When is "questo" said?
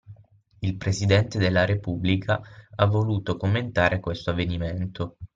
3.99-4.31